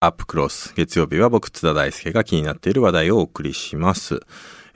[0.00, 0.74] アップクロス。
[0.74, 4.20] 月曜日は僕、津田大輔が気になっている話題をお送りします。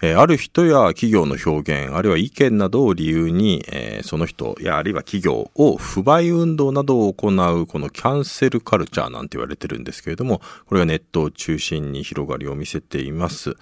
[0.00, 13.56] えーある人や企業の表現、あるいは意見などを理由に、えーその人やあるいは企業を不買運動などを行う、このキャンセルカルチャーなんて言われてるんですけれども、これがネットを中心に広がりを見せています。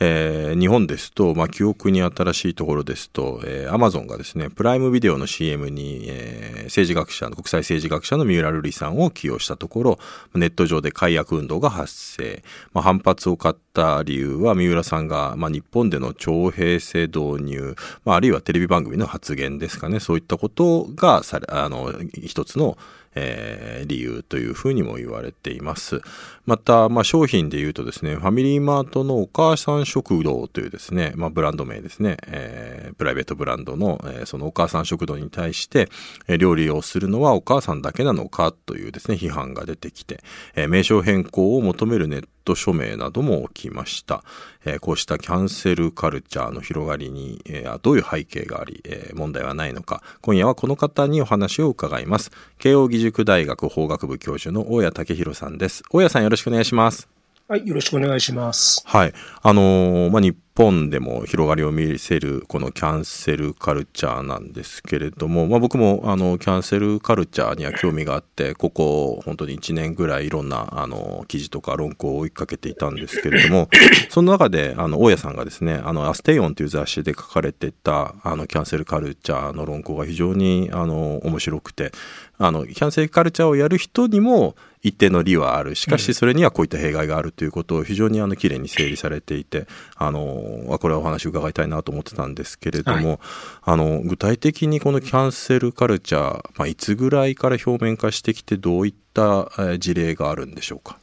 [0.00, 9.98] えー日本ですと、まあ、記憶に新しいところですと、えー、アマゾンがですね、プライムビデオの CM に、えー政治学者、国際政治学者の三浦瑠麗さんを起用したところ、
[10.34, 12.42] ネット上で解約運動が発生。
[12.72, 21.92] まあ、反発を買ってた理由は、三浦さんが、まあ、日本での徴兵制導入、まあ、あるいはテレビ番組の発言ですかね、そういったことがされ、あの、
[22.24, 22.76] 一つの、
[23.14, 26.02] えー理由というふうにも言われています。
[26.44, 35.88] また、まあ、商品で言うとですね、ファミリーマートのお母さん食堂というですね、まあ、ブランド名ですね、えープライベートブランドの、えーそのお母さん食堂に対して、
[36.26, 40.20] えー料理をするのはお母さんだけなのかというですね、批判が出てきて、
[40.54, 44.24] えー名称変更を求めるネット署名なども起きました。
[44.64, 52.30] えーこうしたキャンセルカルチャーの広がりに、えーどういう背景があり、えー問題はないのか、今夜はこの方にお話を伺います。
[52.58, 55.82] 慶應義塾大学法学部教授の大谷武弘さんです。
[55.90, 57.17] 大谷さんよろしくお願いします。
[57.50, 58.82] はい、よろしくお願いします。
[58.84, 59.14] はい。
[59.40, 73.70] あのーまあ、日本でも広がりを見せるこのキャンセルカルチャーなんですけれども、まあ、僕もあのキャンセルカルチャーには興味があって、ここ本当に1年ぐらいいろんなあの記事とか論考を追いかけていたんですけれども、
[74.10, 81.92] その中であの大家さんがですね、あのアステイオンという雑誌で書かれてたあのキャンセルカルチャーの論考が非常にあの面白くて、
[82.38, 85.74] あのキャンセルカルチャーをやる人にも一定の利はある。
[85.74, 89.66] しかしそれにはこういった弊害があるということを非常にあの綺麗に整理されていて、
[89.96, 93.18] あの、あこれはお話を伺いたいなと思ってたんですけれども、
[93.62, 100.96] あの、具体的にこのキャンセルカルチャー、まあ、いつぐらいから表面化してきてどういったえー事例があるんでしょうか？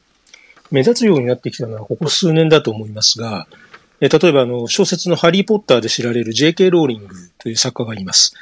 [0.70, 3.46] 目立つようになってきたのはここ数年だと思いますが、
[4.00, 6.70] えー例えばあの小説のハリー・ポッターで知られる J.K.
[6.70, 8.34] ローリングという作家がいます。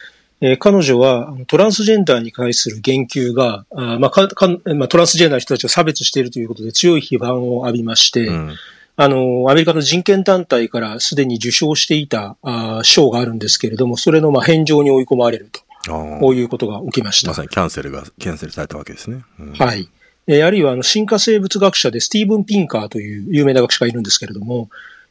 [0.45, 8.55] えー彼女はトランスジェンダーに対する言及が、あーまあかかまあ、トランスジェンダーの人たちを差別しているということで強い批判を浴びまして、うん。
[8.97, 15.63] あの、アメリカの人権団体からすでに受賞していたあー賞があるんですけれども、それのまあ返上に追い込まれると、
[16.21, 17.35] こういうことが起きましたま。
[17.35, 19.25] さにキャンセルが、キャンセルされたわけですね。
[19.41, 19.89] うんはい。
[20.27, 24.69] えーあるいは、あの、進化生物学者でスティーブン・ピンカーという有名な学者がいるんですけれども、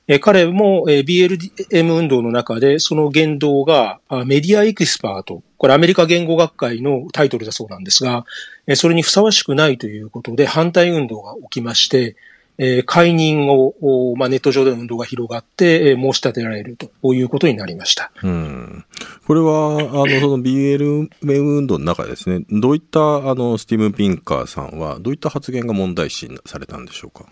[0.07, 8.25] え彼も、え BLM 運動の中で、その言動が、メディアエキスパート、これアメリカ言語学会のタイトルだそうなんですが、
[8.67, 12.17] えそれにふさわしくないということで反対運動が起きまして、
[12.59, 18.11] え解任を、まあ、ネット上での運動が広がって、え申し立てられるということになりました。
[18.21, 18.85] うん。
[19.25, 27.25] これは、あの、その BLM 運動の中でですね、どういった、あの、スティーブン・ピンカーさんは、どういった発言が問題視されたんでしょうか？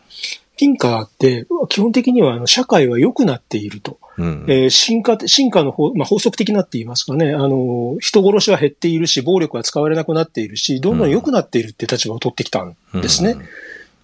[0.62, 3.98] ピンカーって、基本的にはあの社会は良くなっていると。
[4.20, 4.46] うん。
[4.48, 13.38] えー進化、進化の法、まあ、法則的なって言いますかね、あの、人殺しは減っているし、暴力は使われなくなっているし、どんどん良くなっているって立場を取ってきたんですね。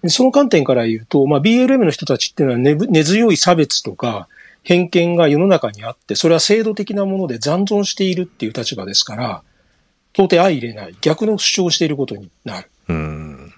[0.02, 4.26] でその観点から言うと、まあ、BLM の人たちっていうのは根ぶ根強い差別とか
[4.64, 9.42] 偏見が世の中にあって、それは制度的なもので残存しているっていう立場ですから、
[10.12, 12.70] 到底相入れない、逆の主張をしていることになる。
[12.88, 13.54] うん。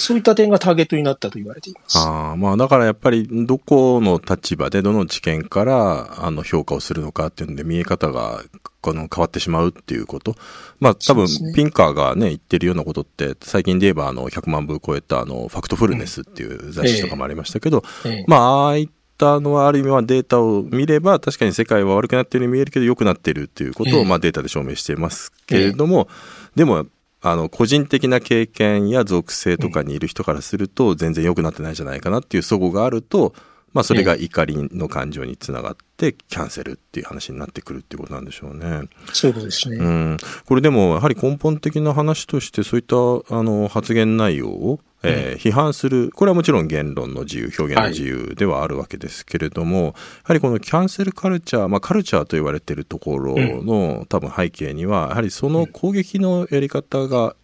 [0.00, 1.98] そういった点がターゲットになったと言われています。
[1.98, 8.42] ああ、まあだからやっぱりどこの立場でどの知見からあの評価をするのかっていうんで見え方が
[8.80, 10.34] この変わってしまうっていうこと。
[10.80, 18.24] まあ多分ピンカーがね言ってるようなことって最近で言えばあの100万部超えたあのファクトフルネスっていう雑誌とかもありましたけど、ええ。
[18.26, 18.88] まあああいっ
[19.18, 24.00] たのはある意味はデータを見れば確かに世界は悪くなってるように見えるけど良くなってるっていうことええ。
[24.00, 26.08] をまあデータで証明していますけれども、
[26.56, 26.86] でも
[27.22, 33.34] あの個人的な経験や属性とかにいる人からすると全然良くなってないじゃないかなっていう齟齬があると、
[33.72, 38.88] まあ、それが怒りの感情につながってキャンセルっていう話になってくるっていうことなんでしょうね。
[39.12, 39.76] そうですね。
[39.76, 49.92] うん、これでもやはり根本的な話としてそういったあの発言内容を、えー批判するこれはもちろん言論の自由表現の自由ではあるわけですけれども、や
[50.24, 57.34] はりこのキャンセルカルチャー、まあ、カルチャーと言われているところの、多分背景にはやはりその攻撃のやり方が、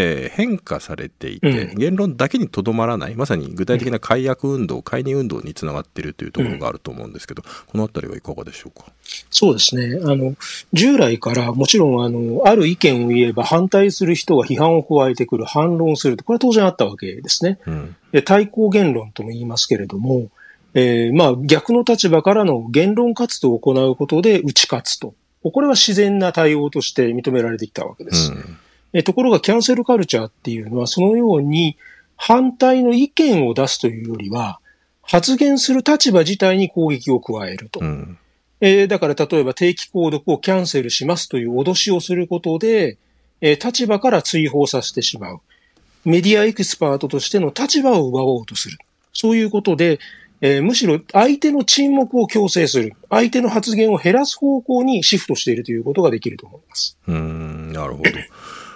[0.00, 8.86] えー変化されていて、うん言論だけにとどまらないまさに具体的な解約運動、解任運動につながっているというところがあると思うんですけど、このあたりはいかがでしょうか？
[9.30, 9.98] そうですね。
[10.04, 10.36] あの、
[10.72, 17.58] 従来からもちろん、あの、ある意見を言えば反対する人が批判を加えてくる、反論すると、これは当然あったわけですね。
[17.66, 20.30] うんで対抗言論とも言いますけれども、
[20.74, 25.14] えーまあ逆の立場からの言論活動を行うことで打ち勝つと。
[25.42, 28.32] これは自然な対応として認められてきたわけです。
[28.32, 28.58] うん
[28.98, 31.76] ええところがキャンセルカルチャーっていうのはそのように
[32.16, 34.58] 反対の意見を出すというよりは、
[35.02, 37.80] 発言する立場自体に攻撃を加えると。
[37.80, 38.18] うん。
[38.60, 42.98] えーだから例えば定期購読をキャンセルしますという脅しをすることで、
[43.40, 45.40] えー立場から追放させてしまう。
[46.04, 48.78] メディアエキスパートとしての立場を奪おうとする。
[49.12, 50.00] そういうことで、
[50.40, 52.94] えーむしろ相手の沈黙を強制する。
[53.10, 56.98] 相手の発言を減らす方向にシフトしているということができると思います。
[57.06, 58.10] うーん、なるほど。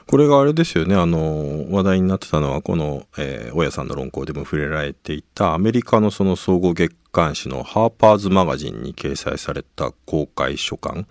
[0.06, 11.04] これがあれですよね、あの、話題になってたのは、この、えー、大家さんの論考でも触れられていた、アメリカのその総合月刊誌のハーパーズマガジンに掲載された公開書簡。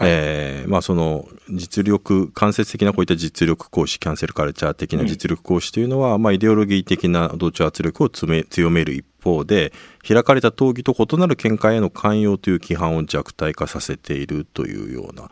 [0.00, 9.72] えーまあその実力、間接的なこういった実力行使、キャンセルカルチャー的な実力行使というのは、まあイデオロギー的な同調圧力を強める一方で、
[10.06, 15.30] 開かれた討議と異なる見解への寛容という規範を弱体化させているというような、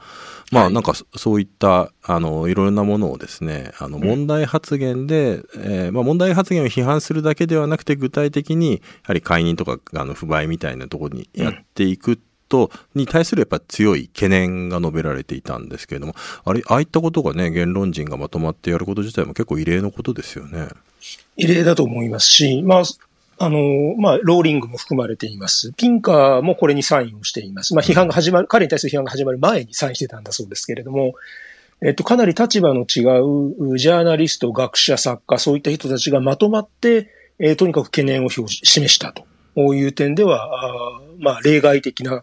[0.52, 12.18] まあなんかそそういった、あの、いろいろなものをですね、あの、問題発言で、えーまあ問題発言を批判するだけではなくて、具体的に、やはり解任とか、あの、不買みたいなところにやっていく
[12.50, 16.14] と、に対するやっぱ強い懸念が述べられていたんですけれども、
[16.44, 20.68] あれ、ああいったことがね、言論人がまとまってやること自体も結構異例のことですよね。
[21.36, 22.82] 異例だと思いますし、まあ、
[23.42, 25.72] あの、まあ、ローリングも含まれています。
[25.74, 27.74] ピンカーもこれにサインをしています。
[27.74, 31.14] まあ、批判が始まる、彼に対する批判が始まる前にサインしてたんだそうですけれども、
[31.82, 39.24] えっと、かなり立場の違うジャーナリスト、学者、作家、そういった人たちがまとまって、えーとにかく懸念を表示示したと
[39.74, 42.22] いう点では、あまあ、例外的な、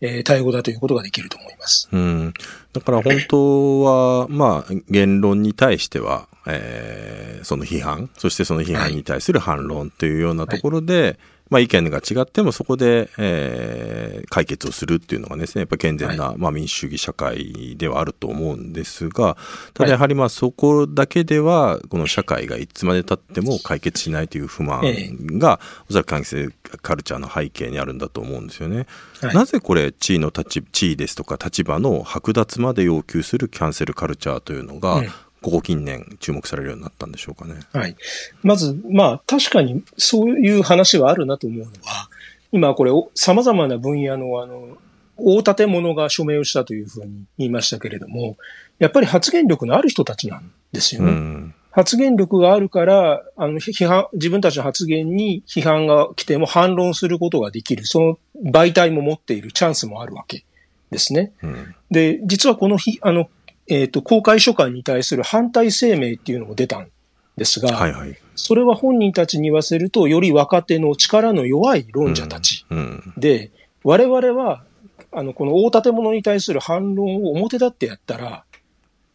[0.00, 1.88] えー対応だということができると思います。
[1.90, 2.34] うん。
[2.72, 11.18] だから本当は、まあ、言論に対しては、えーその批判、そしてその批判に対する反論というようなところで、
[11.50, 19.36] まあ意見が違ってもそこで、えー解決をするっていうのがですね、やっぱ健全な、まあ民主主義社会ではあると思うんですが、
[19.74, 25.60] ただやはりまあそこだけでは、この社会がいつまで経っても解決しないという不満えが、
[25.90, 26.48] おそらく関係
[26.80, 28.86] カルチャーの背景にあるんだと思うんですよね。
[29.20, 29.34] はい。
[29.34, 35.08] なぜこれ地位の立ち地位ですとか立場の剥奪まで要求するキャンセルカルチャーというのが、うん
[35.42, 37.54] ここ近年注目されるようになったんでしょうかね。
[37.72, 37.96] はい。
[38.42, 42.08] まず、まあ、確かにそういう話はあるなと思うのは、
[42.52, 44.78] 今これ、お様々な分野の、あの、
[45.16, 48.36] 大建物が署名をしたというふうに言いましたけれども、
[48.78, 51.12] やっぱり発言力のある人たちなんですようね。
[51.12, 51.54] ん。
[51.70, 60.44] 発言力があるから、あの、批判、自分たちの発言に批判が来ても反論することができる、その媒体も持っているチャンスもあるわけ
[60.90, 61.32] ですね。
[61.42, 61.74] うん。
[61.90, 63.30] で、実はこの日、あの、
[63.68, 66.88] えっ、と、公開書簡に対する反対声明っていうのも出たん
[67.36, 68.16] ですが、はいはい。
[68.34, 73.14] それは本人たちに言わせると、より若手の力の弱い論者たちうん。
[73.16, 73.50] で、
[73.84, 74.64] 我々は、
[75.12, 78.44] あの、この大建物に対する反論を表立ってやったら、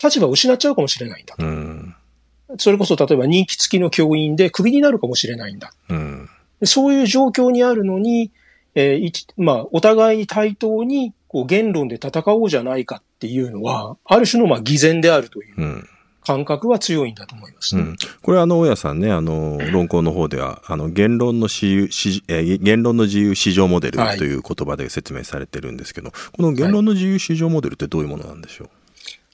[0.01, 1.45] 立場を失っちゃうかもしれないんだと。
[1.45, 1.95] うん。
[2.57, 5.73] それこそ例えば任期付きの教員でクビになるかもしれないんだ。
[5.89, 6.29] うん。
[6.59, 8.31] でそういう状況にあるのに、
[8.75, 15.89] えー一まあ、お互いに対等に、こう、言論で戦おうじゃないかっていうのは、ある種の、まあ、偽善であるといううん。
[16.27, 17.83] 感覚は強いんだと思いますね。
[17.83, 28.69] うん、これはあの大家さんねあの論考の方ではあの言論の自由市えー言論の自由市場モデルはいという言葉で説明されてるんですけど、この言論の自由市場モデルってどういうものなんでしょう、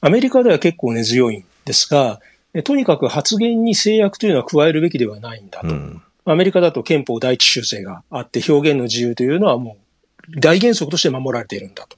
[0.01, 2.19] アメリカでは結構根強いんですが、
[2.53, 5.67] えとにかく発言に制約というのは加えるべきではないんだと。
[5.67, 9.82] うんアメリカだと憲法第一修正があって表現の自由というのはもう
[10.30, 11.98] 大原則として守られているんだと。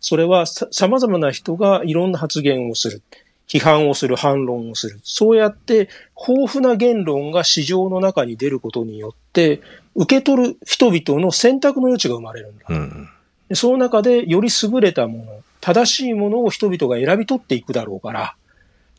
[0.00, 3.02] それはさ様々な人がいろんな発言をする。
[3.48, 5.00] 批判をする、反論をする。
[5.04, 5.88] そうやって
[6.28, 9.60] 豊富な言論が市場の中に出ることによって、
[9.94, 12.64] 受け取る人々の選択の余地が生まれるんだ。
[12.68, 13.08] うん
[13.48, 18.34] でその中でより優れたもの、正しいものを人々が選び取っていくだろうから、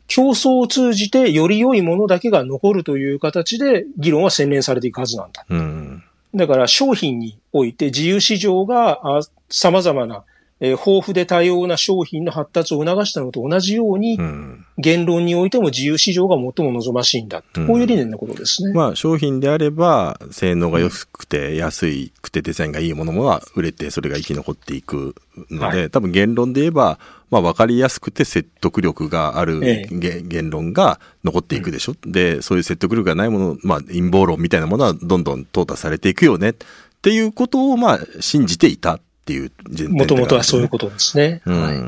[0.06, 5.44] 競争を通じてより良いものだけが残るという形で議論は洗練されていくはずなんだ。
[5.50, 6.02] うん
[6.34, 9.00] だから商品において自由市場が
[9.48, 10.24] 様々な、
[10.60, 14.64] えー豊富で多様な商品の発達を促したのと同じように、うん。
[14.80, 17.42] 言論においても自由市場が最も望ましいんだ。
[17.56, 17.66] うん。
[17.66, 18.72] こういう理念のことですね。
[18.72, 25.14] まあ商品であれば性能が良くて安いくてデザインがいいものが売れてそれが生き残っていく
[25.50, 26.98] ので、は多分言論で言えば
[27.30, 29.98] まあ分かりやすくて説得力があるええ。
[29.98, 36.50] げ言論が残っていくでしょ、でそういう説得力がないものまあ陰謀論みたいなものはどんどん淘汰されていくよね。
[36.50, 36.54] っ
[37.00, 41.42] ていうことをまあ信じていたっていう前提もともとはそういうこことですね。
[41.44, 41.78] うんはい。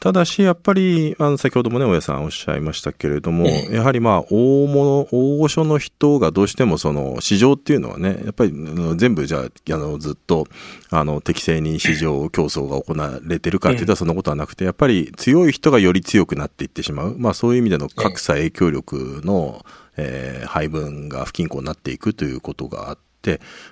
[0.00, 8.54] ただし、やっぱり、あの、先ほどもね、大家さんおっしゃいましたけれども、ええ、やはりまあ、大物、大御所の人がどうしてもその、市場っていうのはね、やっぱり
[8.96, 10.46] 全部じゃあ、あの、ずっと、
[10.88, 17.16] あの、適正に市場競争が行われてるかっていうとそんなことはなくて、やっぱり強い人がより強くなっていってしまう。
[17.18, 19.66] まあ、そういう意味での格差影響力の、
[19.98, 23.09] えー、配分が不均衡になっていくということがあって、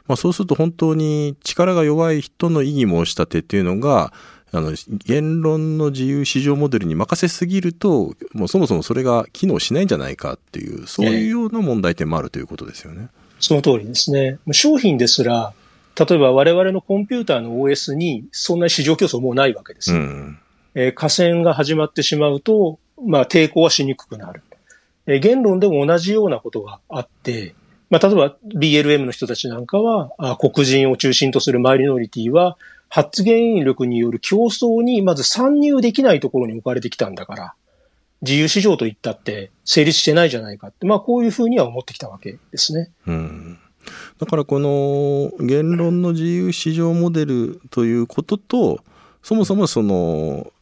[0.06, 4.12] まあ、そうすると本当に力が弱い人の異議申し立てっていうのが、
[4.52, 4.72] あの、
[5.04, 13.08] 言論の自由市場モデルに任せすぎると、もうそもそもそれが機能しないんじゃないかっていう、そういうような問題点もあるということですよね。
[13.40, 14.38] その通りですね。
[14.52, 15.52] 商品ですら、
[15.98, 19.92] 例えば我々のコンピューターの OS にそんな市場競争もうないわけです。
[19.92, 20.38] うん、
[20.74, 24.42] えー、河川が始まってしまうと、まあ抵抗はしにくくなる。
[25.06, 27.54] えー、言論でも同じようなことがあって、
[27.90, 32.56] まあ例えば BLM の人たちなんかは、あ黒人を中心とするマイノリティは、
[32.90, 37.54] 発言力による競争にまず参入できないところに置かれてきたんだから、
[38.22, 42.90] 自由市場といったって成立してないじゃないかって、まあこういうふうには思ってきたわけですね。
[43.06, 43.58] うん。
[44.18, 48.80] だからこの言論の自由市場モデルということと、
[49.22, 50.52] そもそもその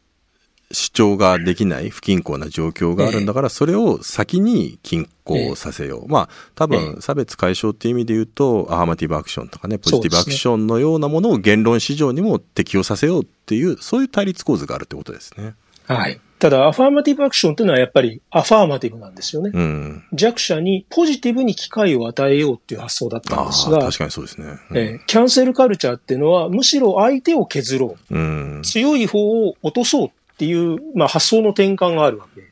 [0.73, 6.09] 主張ができない不均衡な状況があるんだから、それを先に均衡させよう。
[6.09, 15.55] まあ、多分、差別解消っていう意味で言うと、アハマティブアクションとかね、ポジティブアクションのようなものを言論市場にも適用させようっていう、そういう対立構図があるってことですね。
[15.87, 16.21] はい。
[16.39, 19.53] ただ、アファーマティブアクションっていうのはやっぱりアファーマティブなんですよね。
[19.55, 28.15] うん、弱者にポジティブに機会を与えようっていう発想だったんですが、確かにそうですね、うん、えー、キャンセルカルチャーっていうのは、むしろ相手を削ろう。
[28.15, 32.43] うん、強い方を落とそうっていう、まあ、発想の転換があるわけ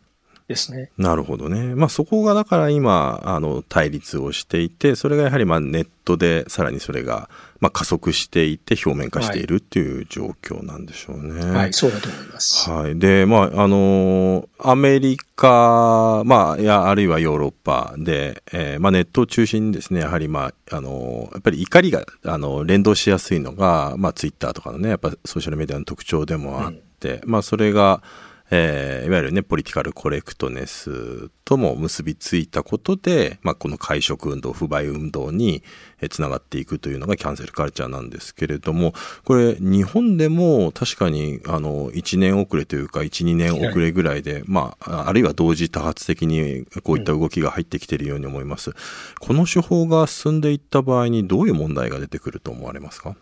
[0.49, 0.91] ですね。
[0.97, 1.75] なるほどね。
[1.75, 7.29] まあ、そこがだから今、あの、対立をしていて、それがやはりまあネットでさらにそれが、
[7.61, 11.41] まあ、加速していて表面化しているっていう状況なんでしょうね。
[11.41, 12.71] はい、はい、そうだと思います。
[12.71, 12.99] はい。
[12.99, 26.85] で、まあ、あの、アメリカ、まあ、いや、あるいはヨーロッパで、えー、まあ、ネットを中心にですね、やはりまあ、あの、やっぱり怒りが、あの、連動しやすいのが、まあ、ツイッターとかのね、やっぱソーシャルメディアの特徴でもあって、うん、
[27.25, 28.03] まあ、それが、
[28.51, 35.63] えー、いわゆるね、ポリティカルコレクトネスとも結びついたことで、まあ、この会食運動、不買運動に
[36.11, 38.93] つながっていくというのがキャンセルカルチャーなんですけれども、
[39.25, 48.73] これ、日本でも確かに、あの、1年遅れというか、1、2年遅れぐらいで、まあ、あるいは同時多発的にこういった動きが入ってきているように思います。
[49.21, 53.17] この手法が進んでいった場合にどういう問題が出てくると思われますか？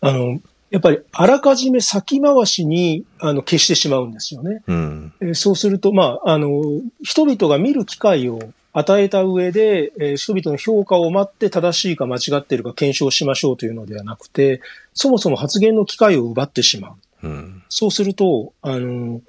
[0.00, 4.62] あの、やっぱりあらかじめ先回しにあの消してしまうんですよね。
[4.66, 8.40] うん、えそうすると、まあ、あの、人々が見る機会を
[8.72, 14.60] 与えた上で、えー、人々の評価を待って正しいか間違っているか検証しましょうというのではなくて、
[14.92, 16.90] そもそも発言の機会を奪ってしま
[17.22, 17.26] う。
[17.26, 19.22] うん、そうすると、あの、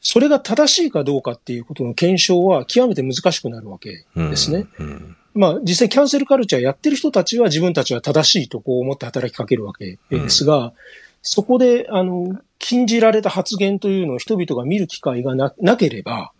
[0.00, 4.66] それが正しいかどうかっていうことの検証は極めて難しくなるわけですね。
[4.78, 10.72] うんうんまあ実際キャンセルカルチャーやってる人たちは自分たちは正しいとこう思って働きかけるわけですが、うん、
[11.22, 16.32] そこで、あの、禁じられた発言というのを人々が見る機会がななければ、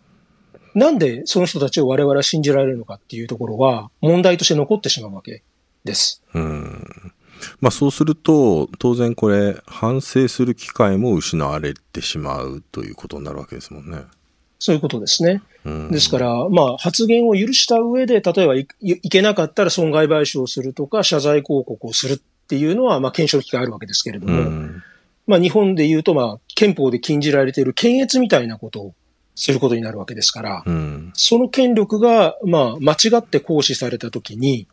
[0.73, 5.41] なんでその人たちを我々は信じられるのかっていうところは問題として残ってしまうわけ
[5.83, 6.21] です。
[6.33, 7.13] うん。
[7.59, 13.99] まあそうすると、当然これ、反省する機会も失われてしまうということになるわけですもんね。
[14.59, 15.41] そういうことですね。
[15.91, 24.69] ですから、まあ、発言を許した上で、例えばいいけなかったら損害賠償をするとか、謝罪広告をするっていうのは、まあ、検証機会あるわけですけれども、
[25.25, 28.95] まあ、日本で言うと、まあ、憲法で禁じられている検閲みたいなことを
[29.33, 30.63] することになるわけですから、
[31.13, 34.67] その権力が、まあ、間違って行使されたときに、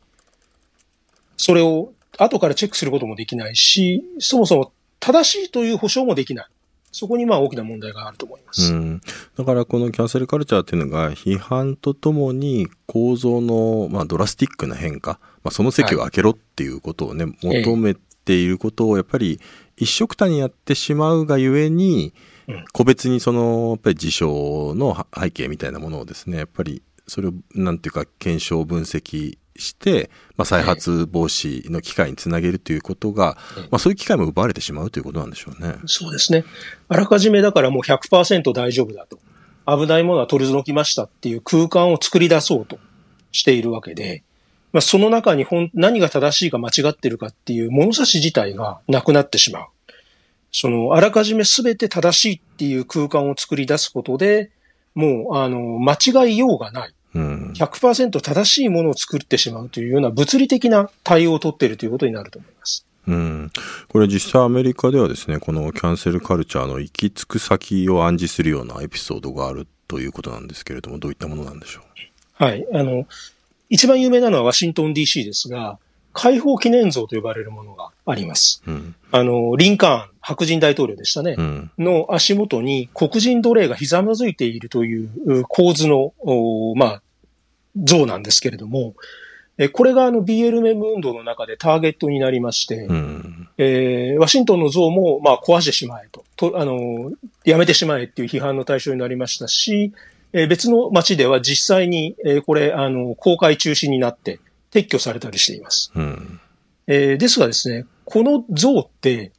[1.38, 6.46] それを後からチェックすることもできないし、そもそも正しいという保証もできない。
[6.92, 8.72] そこにまあ大きな問題があると思います。
[8.72, 9.00] うん、
[9.36, 17.94] だからこのキャンセルカルチャーっていうのが批判とともに構造のまあドラスティックな変化、まあ、その席を開けろっていうことをね、はい、求め
[18.24, 19.40] ていることをやっぱり
[19.76, 22.12] 一色たにやってしまうがゆえに、
[22.72, 33.36] 個別にそのやっぱり事象の背景みたいなものをですねやっぱりそれをなんていうか検証分析して、まあ、再発防止の機会につなげるということが、
[33.70, 35.76] まあ、そういう機会も奪われてしまうということなんでしょうね。
[35.86, 36.44] そうですね。
[36.88, 39.18] あらかじめだからもう100%大丈夫だと。
[39.66, 42.78] 危ないものは取り除きましたっていう空間を作り出そうと
[43.30, 44.24] しているわけで、
[44.72, 49.66] まあ、その中に本何が正しいか間違ってるかっていう物差し自体がなくなってしまう。
[50.50, 54.50] その、あらかじめ全て正しいっていう空間を作り出すことで、
[54.94, 56.94] もう、あの、間違いようがない。
[57.14, 62.86] 100%正しいものを作ってしまうというような物理的な対応を取っているということになると思います。
[63.06, 63.50] うん。
[63.88, 72.44] これ実際アメリカではですね、このキャンセルカルチャーの行き着く先を暗示するようなエピソードがあるということなんですけれども、どういったものなんでしょう？
[72.44, 72.64] はい。
[72.72, 73.06] あの、
[73.68, 75.78] 一番有名なのはワシントン DC ですが、
[76.12, 78.62] 解放記念像と呼ばれるものがあります。
[78.66, 86.12] うん、あの、リンカーン、白人大統領でしたね、うん、の足元に黒人奴隷がひざまずいているという構図の、
[86.76, 87.02] まあ、
[87.76, 88.94] 像なんですけれども、
[89.58, 96.24] えこれがあの BLM 運動の中でターゲットになりまして、うん、えー、ワシントンの像もまあ壊してしまえと。
[96.36, 97.12] と、あの、
[97.44, 99.92] やめてしまえっていう批判の対象になりましたし、
[100.32, 104.40] えー、別の街では実際に、えー、これ、あの、公開中止になって
[104.72, 105.92] 撤去されたりしています。
[105.94, 106.40] うん、
[106.86, 109.32] えー、ですがですね、この像って、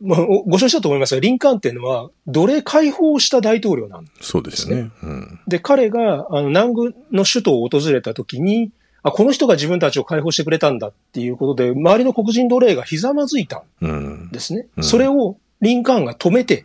[0.00, 4.90] まあ、ご承知だと思いますが、リンカーンっていうのは、奴隷解放した大統領なんです、ね、そうですね。
[5.02, 8.70] うん、で、彼が、あの、南軍の首都を訪れた時に、
[9.02, 14.60] あ、この人が自分たちを解放してくれたんだっていうことで、周りの黒人奴隷がひざまずいたんですね。
[14.60, 16.64] うんうん、それをリンカーンが止めて、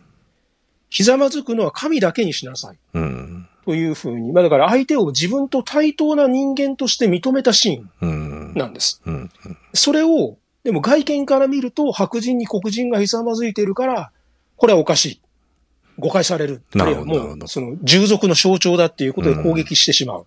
[0.88, 2.78] ひざまずくのは神だけにしなさい。
[2.94, 4.32] うん、というふうに。
[4.32, 9.02] まあだから相手を自分と対等な人間として認めたシーンなんです。
[9.74, 14.10] それを、でも外見から見ると白人に黒人がひざまずいているから、
[14.56, 15.20] これはおかしい。
[15.98, 16.62] 誤解される。
[16.74, 17.06] なるほど。
[17.06, 20.26] もう、その従属の象徴だっていうことで攻撃してしまう。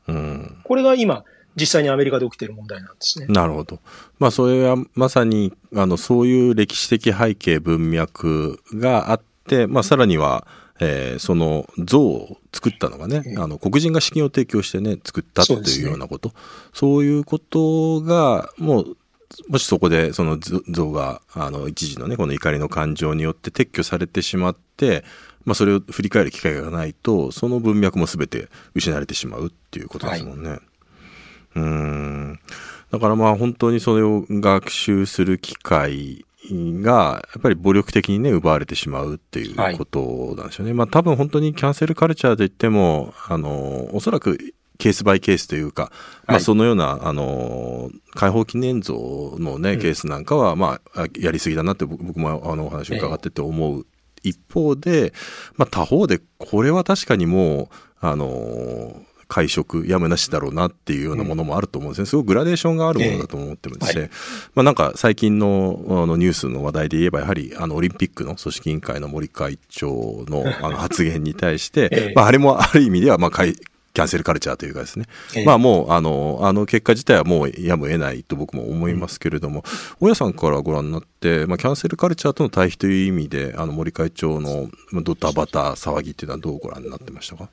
[0.64, 1.24] これが今、
[1.56, 3.28] 実際にアメリカで起きている問題なんですね。
[3.28, 3.80] なるほど。
[4.20, 10.48] まあ、それはまさに、あの、そういう歴史的背景、文脈があって、まあ、さらには、
[10.80, 16.32] えー、その像を作ったのがね、あの黒人が資金を提供してね作ったっていうようなこと
[16.74, 18.98] そう、ね,、いうことがもう
[19.50, 25.04] もしそこでその像があの一時のねこの怒りの感情によって撤去されてしまって、
[25.46, 30.50] まあ、それを振り返る機会がないとその文脈も全て失われてしまうっていうことですもんね。
[30.50, 30.60] はい
[31.56, 32.40] うん。
[32.92, 40.72] だからまあ本当にそれを学習する機会が、やっぱり暴力的にね、奪われてしまうっていうことなんですよね。
[40.72, 44.38] はい、まあ多分本当にキャンセルカルチャーといっても、あの、おそらく
[44.78, 45.92] ケースバイケースというか、
[46.28, 53.86] まあそのような、あの、解放記念像のね、ケースなんかは、まあ、やりすぎだなって僕もあのお話を伺ってて思う。
[54.24, 55.14] 一方で、
[55.56, 57.68] まあ他方で、これは確かにもう、
[58.00, 62.06] あの、会食やむなしだろうなっていうようなものもあると思うんですね。
[62.06, 64.02] すごくグラデーションがあるものだと思ってるんですね。
[64.02, 64.10] はい、
[64.56, 73.32] まあなんか最近のあのニュースの話題で言えばやはりあのオリンピックの組織委員会の森会長のあの発言に対して、 まああれもある意味ではまあ
[73.94, 79.64] キャンセルカルチャーというかですね、えー、まあもうあのあの結果自体はもうやむを得ないと僕も思いますけれども、
[80.00, 84.70] 大家さんからご覧になって、まあ、キャンセルカルチャーとの対比という意味であの森会長の
[85.04, 87.50] ドタバタ騒ぎっていうのはどうご覧になってましたか、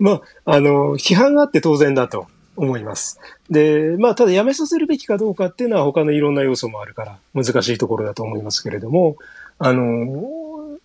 [0.00, 3.18] まあ、あの批判があって当然だと思います。
[3.48, 9.16] で、まあ、ただやめさせるべきかどうかっていうのは他のいろんな要素もあるから難しいところだと思いますけれども、
[9.58, 10.28] あの、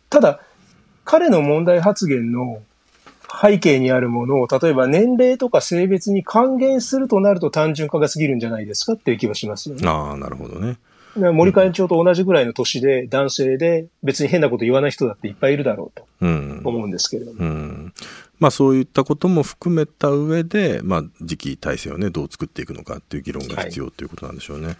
[0.09, 0.39] ただ、
[1.03, 2.61] 彼の問題発言の
[3.41, 9.87] 背景にあるものを、例えば年齢とか性別に還元するとなると単純化が過ぎるんじゃないですかっていう気はしますよね。
[9.87, 10.77] ああ、なるほどね。
[11.15, 17.39] 森会長と同じぐらいの年で男性で別に変なこと言わない人だっていっぱいいるだろうと思うんですけれども。
[17.39, 17.93] うん、うん
[18.39, 24.67] まあそういったことも含めた上で、まあ次期体制をね、どう作っていくのかっていう議論が必要ということなんでしょうね。
[24.67, 24.75] はい、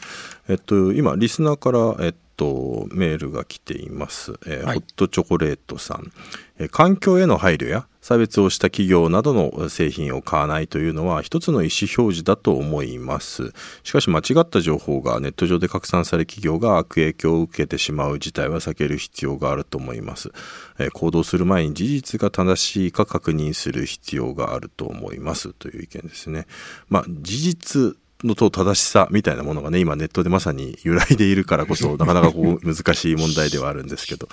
[0.50, 4.34] えっと、今、リスナーから、えっと、メールが来ています。
[4.46, 6.12] えーはい、ホットチョコレートさん。
[6.60, 13.52] えー、環境への配慮や差別をした企業などの製品を買わないというのは一つの意思表示だと思います。
[13.84, 20.32] しかし間違った情報がネット上で拡散され企業が悪影響を受けてしまう事態は避ける必要があると思います。
[20.80, 26.48] え、行動する前に事実が正しいか確認する必要があると思いますという意見ですね。
[26.88, 34.28] まあ事実のと正しさみたいなものがね、今ネットでまさに揺らいでいるからこそ、 なかなかこう難しい問題ではあるんですけど、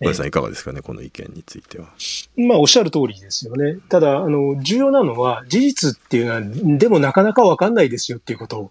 [0.00, 1.86] 小林さんいかがですかね、この意見については。
[2.36, 3.78] まあ、おっしゃる通りですよね。
[3.88, 6.42] ただ、あの、重要なのは、事実っていうのは、
[6.78, 8.70] でもなかなかわかんないですよっていうこと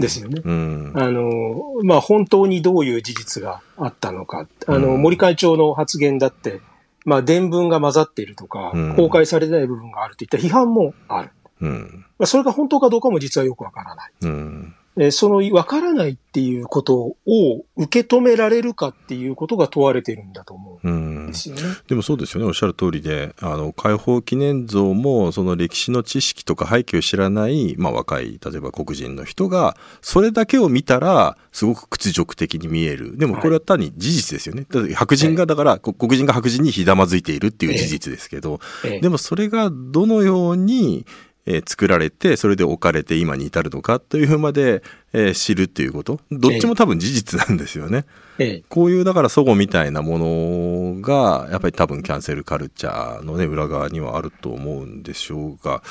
[0.00, 0.42] ですよね。
[0.44, 4.46] うん、あの、まあ、本当にどういう事実があったのか。
[4.66, 6.60] あの、森会長の発言だって、
[7.06, 11.30] まあ、伝聞が混ざっているとか、公開されてない部分があるといった批判もある。
[11.60, 14.12] うん、まあ、それが本当かどうかも実はよくわからない。
[14.22, 21.62] うんえそのわからないっていうことを受け止められるかっていうことが問われてるんだと思うんですよね。
[21.86, 22.48] でもそうですよね。
[22.48, 33.18] おっしゃる通りで、あの、解放記念像もその歴史の知識とか背景を知らない、まあ若い、例えば黒人の人が、それだけを見たら、すごく屈辱的に見える。
[33.18, 34.66] でもこれは単に事実ですよね。
[34.70, 38.60] はい、白人が、だから、黒人が白人にひだまずいているっていう事実ですけど、
[39.02, 41.04] でもそれがどのように、
[41.46, 44.82] えー作られて、それで置かれて今に至るのかというまで、
[45.12, 46.20] えー知るっていうこと？
[46.30, 48.04] どっちも多分事実なんですよね。
[48.38, 48.64] ええ。
[48.68, 55.82] こういうだから祖母みたいなものが、やっぱり多分キャンセルカルチャーのね、裏側にはあると思うんでしょうが、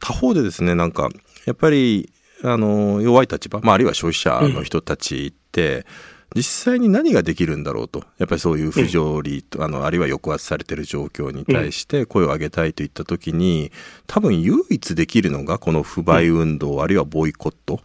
[0.00, 1.08] 他方でですね、なんか、
[1.44, 2.10] やっぱり、
[2.42, 5.86] あの、弱い立場、まあ、あるいは消費者の人たちって、
[6.36, 8.04] 実際に何ができるんだろうと。
[8.18, 13.72] やっぱりそういう不条理と、あの、あるいは抑圧されてる状況に対して声を上げたいといったときに、
[14.06, 17.80] 多分唯一できるのがこの不買運動、あるいはボイコット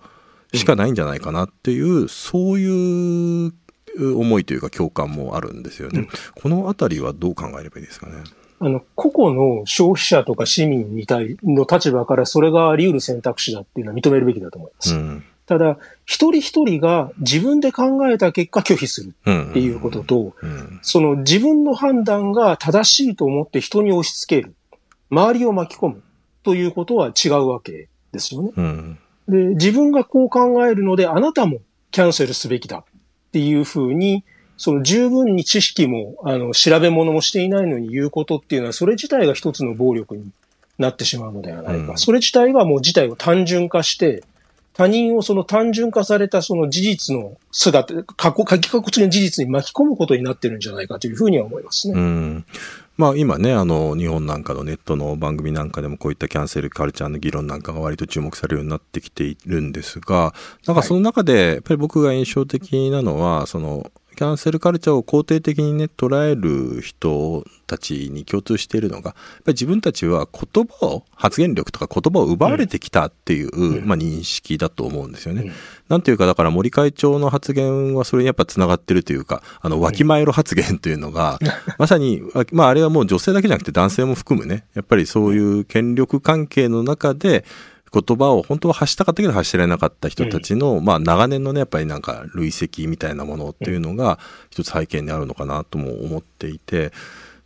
[0.54, 3.54] しかないんじゃないかなっていう、そういう
[3.98, 6.08] 思いというか共感もあるんですよね。
[6.36, 8.24] このあたりはどう考えればいいですかね？
[8.60, 14.96] あの、個々の消費者とか市民に対の立場からそれがあり得る選択肢だっていうのは認めるべきだと思います。
[14.96, 15.24] うん。
[15.46, 19.50] ただ、一人一人が自分で考えた結果拒否するうん。
[19.52, 20.80] っていうことと、うん。
[20.82, 24.56] その自分の判断が正しいと思って人に押し付ける。
[25.10, 26.04] 周りを巻き込む
[26.44, 28.52] ということは違うわけですよね。
[28.56, 29.00] うん。
[29.28, 31.60] で、自分がこう考えるので、あなたも
[31.92, 32.84] キャンセルすべきだっ
[33.32, 34.24] ていうふうに、
[34.58, 40.32] その十分に知識も、あの、調べ物もしていないのに言うことっていうのは、それ自体が一つの暴力に
[40.78, 41.92] なってしまうのではないか。
[41.92, 44.24] うんそれ自体がもう事態を単純化して、
[44.74, 51.94] 他人をその単純化されたその事実の姿、過去、書き隠しの事実に巻き込むことになってるんじゃないかというふうには思いますね。
[51.96, 52.46] うん。
[52.98, 60.34] まあ今ね、あの、日本なんかのネットの番組なんかでもこういったキャンセルカルチャーの議論なんかが割と注目されるようになってきているんですが、
[60.68, 73.86] なんかその中で、やっぱり僕が印象的なのは、その、キャンセルカルチャーを肯定的にね、捉える人たちに共通しているのが、やっぱり自分たちは言葉を、発言力とか言葉を奪われてきたっていう、ん。
[73.86, 75.44] まあ認識だと思うんですよね。
[75.44, 75.52] うん。
[75.90, 81.40] なんていうか、だから森会長の発言はそれにやっぱ繋がってるというか、あの、わきまえろ発言というのが、
[81.80, 87.46] まさに、わまああれはもう女性だけじゃなくて男性も含むね、やっぱりそういう権力関係の中で、
[87.94, 94.18] 言葉を本当は発したかったけど発しられなかった人たちの、まあ長年のね、やっぱりなんか累積みたいなものっていうのが
[94.50, 96.92] 一つ背景にあるのかなとも思っていて、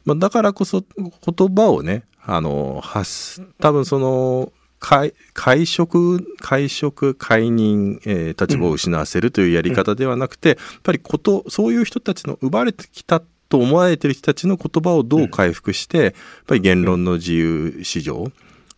[0.06, 16.14] まあだからこそ言葉をね、あの、発す、多分その、会会食、会食、解任、えー立場を失わせるというやり方ではなくて、やっぱりこと、そういう人たちの奪われてきたと思われている人たちの言葉をどう回復して、やっ
[16.46, 18.32] ぱり言論の自由市場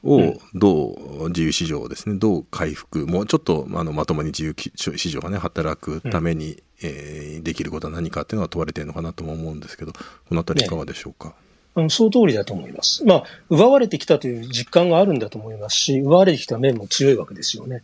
[0.03, 0.91] をど
[1.25, 4.55] う、自由市場をですね、どう回復、もうちょっとあのまともに自由
[4.97, 9.99] 市場がね、働くために、えーできることは何かっていうのは問われているのかなとも思うんですけど、こ
[10.35, 11.33] のあたりいかがでしょうか？
[11.75, 13.03] あの、その通りだと思います。
[13.05, 17.83] まあ、奪われてきたという実感があるんだと思いますし、奪われてきた面も強いわけですよね。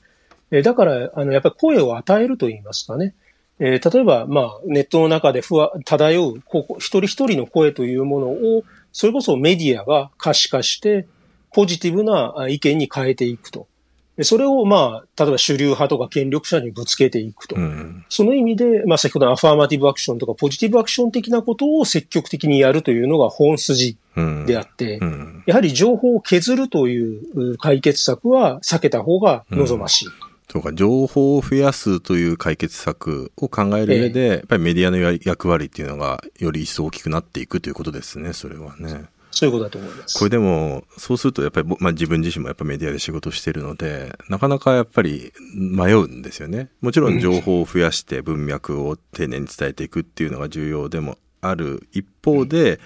[0.51, 3.13] えーだから、あの、やっぱり声を与えると言いますかね。
[3.59, 11.07] えー例えば、まあ、ネットの中でふわ漂う、ここ一人一人の声というものを、それこそメディアが可視化して、
[11.55, 13.67] ポジティブなあ意見に変えていくと。
[14.17, 17.55] でそれを、まあ、例えば主流派とか権力者にぶつけていくと。
[17.55, 18.05] うん。
[18.09, 24.45] その意味で、まあ、先ほどのアファーマティブアクションとかポジティブアクション的なことを積極的にやるというのが本筋うん。
[24.45, 25.43] であって、うん。
[25.45, 30.07] やはり情報を削るというう解決策は避けた方が望ましい。
[30.51, 39.05] そうか、情報を増やすという解決策を考える上で、やっぱりメディアのや役割っていうのがより一層大きくなっていくということですね、それはね。
[39.35, 40.17] そういうことだと思います。
[40.17, 46.69] これでも、そうするとやっぱりぼ、まあ、自分自身もやっぱメディアで仕事してるので、なかなかやっぱり迷うんですよね。
[46.79, 52.79] もちろん情報を増やして文脈を丁寧に伝えていくっていうのが重要でもある一方で、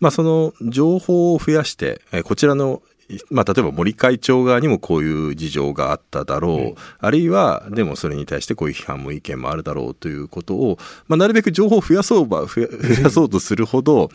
[0.00, 2.82] まあその情報を増やして、えーこちらの
[3.30, 14.10] まあ、例えば森会長側にもこういう事情があっただろう、うんあるいは、でもそれに対してこういう批判も意見もあるだろうということを、まあ、なるべく情報を増やそうば、増や増やそうとするほど、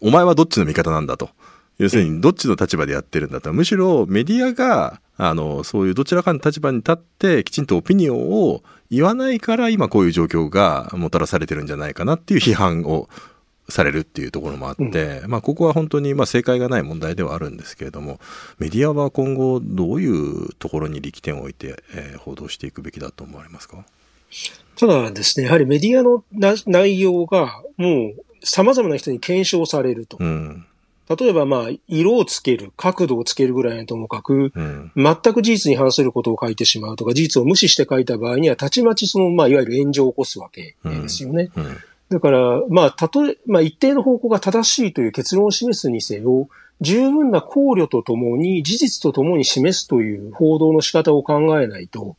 [0.00, 1.30] お前はどっちの味方なんだと。
[1.78, 3.52] 要するに、どっちの立場でやってるんだと。
[3.52, 13.08] むしろメディアが、あの、そういうどちらかの立場に立って、きちんとオピニオンを言わないから、今こういう状況がもたらされてるんじゃないかなっていう批判を
[13.68, 18.18] されるっていうところもあって、まあ、ここは本当に、まあ、正解がない問題ではあるんですけれども、
[18.58, 23.84] メディアは今後、どういうところに力点を置いて、えー報道していくべきだと思われますか？
[24.76, 30.16] ただですね、やはりメディアのな内容がもう様々な人に検証されると。
[30.20, 30.66] うん。
[31.18, 34.92] 例えばまあ、色をつける、角度をつけるぐらいのともかく、うん。
[34.94, 41.50] 全く事実に反することを書いてしまうとか、事実を無視して書いた場合には、たちまちその、まあ、いわゆる炎上を起こすわけですよね。
[41.56, 41.76] うん。
[42.10, 46.48] だから、まあ、たとえ、まあ、一定の方向が正しいという結論を示すにせよ、
[46.80, 52.16] 十分な考慮とともに、事実とともに示すという報道の仕方を考えないと、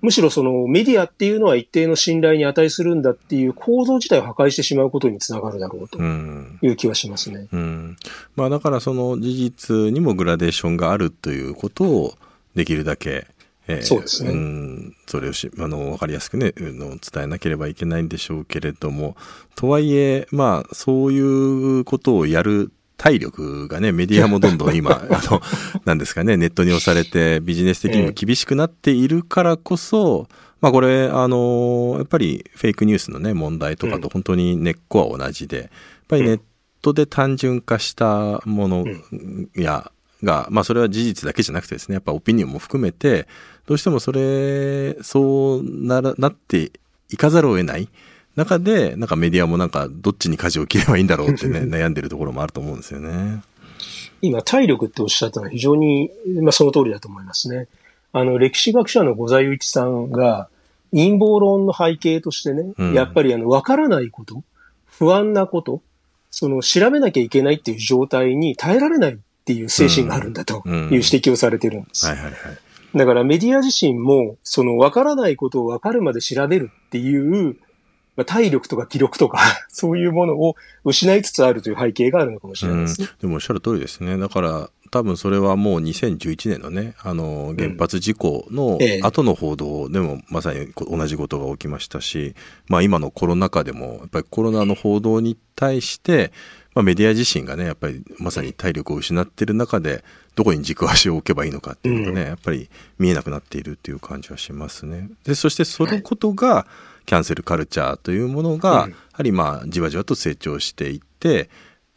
[0.00, 7.48] むしろそのメディアっていうのは一定の信頼に値するんだっていう構造自体を破壊してしまうことにつながるだろうという気はしますね。
[7.52, 7.96] うん、うん、
[8.36, 12.14] まあだからその事実にもグラデーションがあるということを
[12.54, 13.26] できるだけ
[13.68, 14.30] えー、そうですね。
[14.30, 19.16] うん、それをし、あの、わかりやすくね、の伝えなければいけないんでしょうけれども、
[19.54, 25.40] とはいえ、まあ、そういうことをやる体力がね、メディアもどんどん 今、あの、
[25.84, 30.28] なんですかね、ネットに押されてビジネス的にも厳しくなっているからこそ、
[30.60, 35.68] まあこれ、あの、やっぱりフェイクニュースのね、問題とかと本当に根っこは同じで、やっ
[36.08, 36.40] ぱりネッ
[36.82, 38.84] トで単純化したもの
[39.54, 43.26] や、が、まあそれは事実だけじゃなくてですね、やっぱオピニオンも含めて、
[43.66, 46.72] どうしてもそれ、そうなら、なって
[47.10, 47.88] いかざるを得ない
[48.36, 53.42] 中で、なんかメディアもなんかどっちに舵を切ればいいんだろうってね、 悩んでるところもあると思うんですよね。
[54.20, 57.68] 今、体力っておっしゃったのは非常に、まあその通りだと思いますね。
[58.12, 60.48] あの、歴史学者の五座雄一さんが、
[60.90, 64.42] 陰謀論の背景としてね、うん、やっぱりあの、わからないこと、
[64.86, 65.82] 不安なこと、
[66.30, 69.18] その、調べなきゃいけないっていう状態に耐えられない
[69.48, 72.06] っていう精神があるんだという指摘をされてるんです。
[72.94, 77.56] だからメディア自身も、その分からないことを分かるまで調べるっていう、
[78.14, 83.08] まあ、体力とか記録とか そういうものを失いつつあるという背景があるのかもしれないですね。
[83.22, 84.18] でもおっしゃる通りですね。
[84.18, 92.34] だから、多分それはもう2011年のね、あの、原発事故の後の報道でもまさに同じことが起きましたし、
[92.66, 96.32] まあ今のコロナ禍でも、やっぱりコロナの報道に対して、
[96.74, 100.04] まあ、メディア自身がね、やっぱりまさに体力を失っている中で、
[100.36, 105.10] どこに軸足を置けばいいのかっていうのがね、やっぱり見えなくなっているっていう感じはしますね。
[105.24, 106.66] で、そしてそのことが、
[107.06, 111.50] キャンセルカルチャーというものが、やはりまあ、じわじわと成長していって、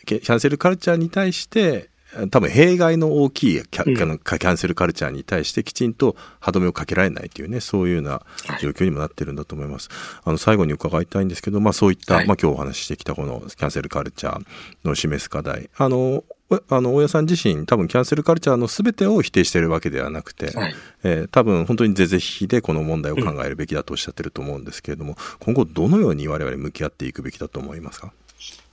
[0.06, 1.91] キャンセルカルチャーに対して、
[2.30, 8.22] 多分弊害の大きいキャ,、キャンセルカルチャーに対してきちんと歯止めをかけられないというね、そういうような
[8.60, 9.90] 状況にもなってるんだと思います。
[10.24, 14.46] あの、最後に伺いたいんですけど、まあそういった、はい、まあ今日お話ししてきたこのキャンセルカルチャー
[14.84, 15.70] の示す課題。
[15.78, 16.24] あの、
[16.68, 28.12] あの大家さん自身多分キャンセルカルチャーの全てを否定しているわけではなくて、はい、えー、多分本当に是々非でこの問題を考えるべきだとおっしゃってると思うんですけれども、うん、今後どのように我々向き合っていくべきだと思いますか？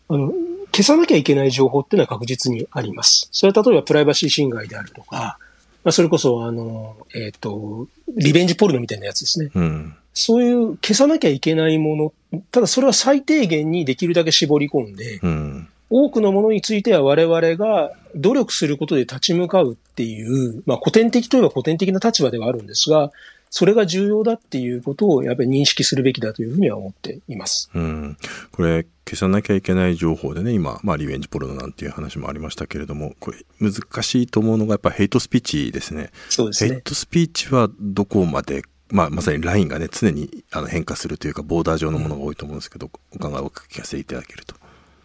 [0.09, 0.33] あの、
[0.73, 3.29] 消さなきゃいけない情報っていうのは確実にあります。
[3.33, 5.39] それは例えばプライバシー侵害であるとか、
[5.85, 9.51] まあ、それこそ、あの、えっ、ー、と、リベンジポルノみたいなやつですね。
[9.55, 23.11] うん、そういう消さなきゃいけないもの、ただそれは最低限にできるだけ絞り込んで、うん、多くのものについては我々が努力することで立ち向かうっていう、まあ古典的といえば古典的な立場ではあるんですが、
[23.51, 27.71] それが重要だっていうことをやっぱり認識するべきだというふうには思っています。
[27.75, 28.17] うん。
[28.53, 36.11] これ、消さなきゃいけない情報でね、今、まあ、リベンジポルノなんていう話もありましたけれども、これ、難しいと思うのが、やっぱヘイトスピーチですね。
[36.29, 36.71] そうですね。
[36.73, 44.55] ヘイトスピーチはどこまで、まあ、まさにラインがね、常にあの変化するというか、ボーダー上のものが多いと思うんですけど、お考えをお聞かせいただけると。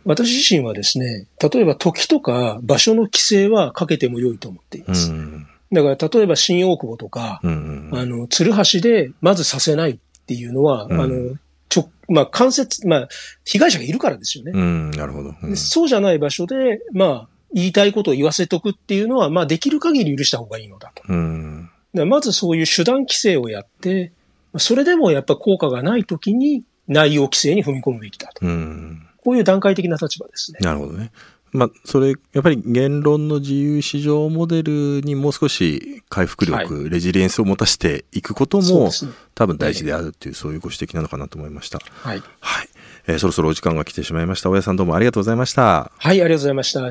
[0.05, 5.11] 私自身はですね、例えば時とか場所の規制はかけても良いと思っています。
[5.11, 11.35] うんだから、例えば新大久保とか、うんうん、あの、鶴橋でまずさせないっていうのは、うん、あの、
[11.67, 13.07] ちょ、まあ、間接、まあ、
[13.43, 14.51] 被害者がいるからですよね。
[14.53, 21.03] うん、なるほど、うん、そうじゃない場所で、まあ、言いたいことを言わせとくっていうのは、まあ、できる限り許した方がいいのだと。
[21.07, 24.11] うん、まずそういう手段規制をやって、
[24.57, 28.45] それでもやっぱ効果がないときに内容規制に踏み込むべきだと。
[28.45, 30.59] うん、こういう段階的な立場ですね。
[30.61, 31.11] なるほどね。
[31.53, 38.91] まあ、それ、やっぱり言論の自由市場モデルにもう少し回復力、はい、レジリエンスを持たせていくことも、ね、
[39.35, 41.79] 多分大事であるっていう、そういうご指摘なのかなと思いました。
[41.79, 42.23] はい。
[42.39, 42.69] はい。
[43.05, 44.49] えー、そろそろお時間が来てしまいました。
[44.49, 45.91] 大家さんどうもありがとうございました。
[45.95, 46.89] はい、ありがとうございました。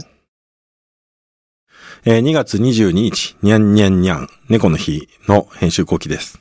[2.04, 6.40] えー、2月22日、にゃんにゃんにゃん、猫の日の編集後期です。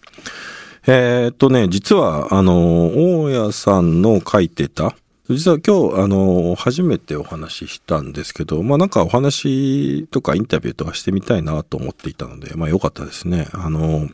[0.88, 4.96] えー、っとね、実は、あの、大家さんの書いてた、
[5.34, 13.48] 実は今日、あの、初めてお話ししたんですけど、まあなんかお話とかインタビューとかしてみたいなと思っていたので、まあよかったですね。
[13.54, 14.10] あの、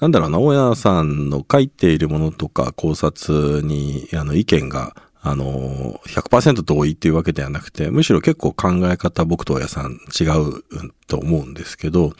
[0.00, 10.64] なんだろうな、大家さんの書いているものとか考察に、あの、意見が、あの、100%同意っていうわけではなくて、むしろ結構考え方僕と大家さん違う
[11.06, 12.14] と思うんですけど、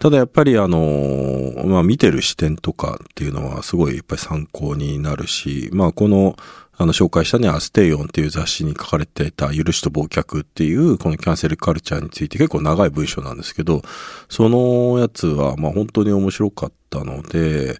[0.00, 6.34] ただやっぱりあの、まあ見てる視点とかっていうのはすごいやっぱり参考になるし、まあこの、
[6.80, 13.82] あの、紹介したね、アステイオンっていう雑誌に書かれていた、許しと忘却っていう、このキャンセルカルチャーについて結構長い文章なんですけど、
[14.28, 17.78] そのやつは、まあ本当に面白かったので、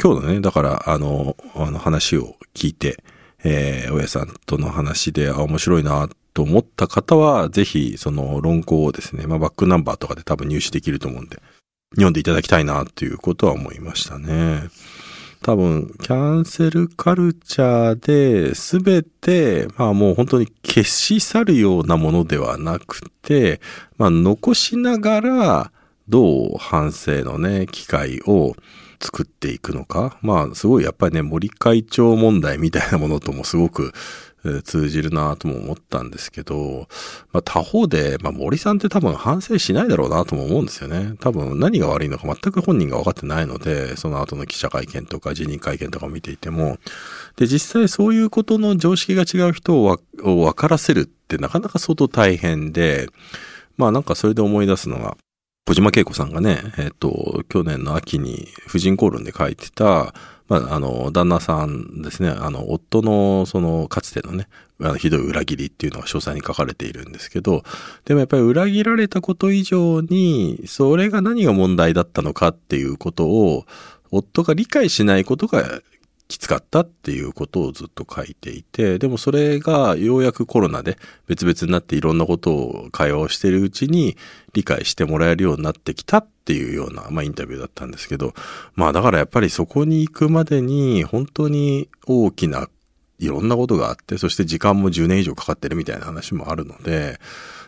[0.00, 3.02] 今日のね、だから、あの、あの話を聞いて、
[3.42, 11.42] えー、親さんとの話で、あ、面白いな、と思った方は、ぜひ、その論考をですね、まあバックナンバーとかで多分入手できると思うんで、
[11.94, 14.68] 読んでいただきたいな、ということは思いましたね。
[15.46, 23.60] 多分、キャンセルカルチャーで全て、まあもう本当に消し去るようなものではなくて、
[23.96, 25.72] まあ残しながら、
[26.08, 28.56] どう反省のね、機会を
[29.00, 30.18] 作っていくのか。
[30.20, 33.92] まあ、すごいやっぱりね、森会長問題みたいなものともすごく
[34.62, 36.88] 通じるなとも思ったんですけど、
[37.32, 41.14] まあ、他方で、まあ、森さんって多分反省しないだろうなとも思うんですよね。
[41.20, 46.78] 多分何が悪いのか全く本人が分かってないので、その後の記者会見とか辞任会見とかを見ていても、
[47.36, 53.08] で、実際そういうことの常識が違う人を分からせるってなかなか相当大変で、
[53.76, 55.16] まあなんかそれで思い出すのが、
[55.68, 60.14] 小島恵子さんがね、えっ、と、去年の秋に婦人コールンで書いてた、
[60.48, 64.46] まあ、あの、旦那さんですね、あの、夫の、その、かつてのね、
[64.78, 67.62] あのひどい裏切りっていうのが詳細に書かれているんですけど、
[68.04, 73.64] でもやっぱり裏切られたこと以上に、それが何が問題だったのかっていうことを、
[74.10, 75.80] 夫が理解しないことが
[76.28, 84.16] きつかったっていうことをずっと書いていて、でもそれがようやくコロナで別々になっていろんなことを会話をしているうちに
[84.52, 88.34] 理解してもらえるようになってきたっていうような、まあインタビューだったんですけど、
[88.74, 92.68] まあだからやっぱりそこに行くまでに本当に大きな
[93.18, 97.18] いろんなことがあって、そして時間も10年以上かかってるみたいな話もあるので、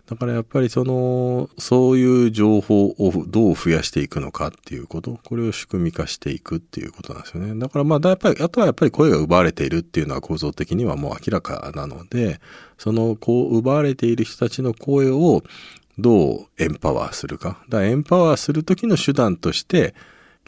[0.09, 7.59] だからやっぱりその、そういう情報をどう増やしていくのかっていうこと、これを仕組み化していくっていうことなんですよね。
[7.59, 12.41] だからまあ、やっぱり、あとはやっぱり声が奪われているっていうのは構造的にはもう明らかなので、
[12.79, 15.43] そのこう奪われている人たちの声を
[15.99, 17.59] どうエンパワーするか。
[17.69, 19.95] だからエンパワーするときの手段として、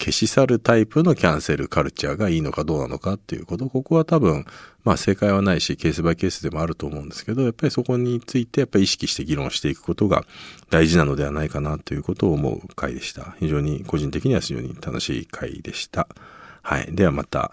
[0.00, 4.46] 消し去るタイプのキャンセルカルチャーがいいのかどうなのかっていうこと、ここは多分、
[4.82, 10.24] まあ正解はないし、ケースバイケースでもあると思うんですけど、やっぱりそこについてやっぱり意識して議論していくことが
[10.70, 13.36] 大事なのではないかなということを思う回でした。
[13.38, 16.08] 非常に個人的には非常に楽しい回でした。
[16.62, 16.88] はい。
[16.90, 17.48] ではまた